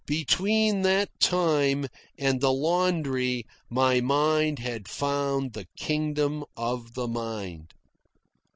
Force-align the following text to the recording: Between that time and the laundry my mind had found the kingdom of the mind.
Between 0.07 0.81
that 0.81 1.09
time 1.19 1.85
and 2.17 2.41
the 2.41 2.51
laundry 2.51 3.45
my 3.69 4.01
mind 4.01 4.57
had 4.57 4.87
found 4.89 5.53
the 5.53 5.67
kingdom 5.77 6.43
of 6.57 6.95
the 6.95 7.07
mind. 7.07 7.75